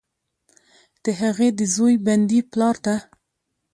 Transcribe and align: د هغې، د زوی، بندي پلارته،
د 1.03 1.05
هغې، 1.21 1.49
د 1.57 1.59
زوی، 1.75 1.95
بندي 2.05 2.39
پلارته، 2.51 2.95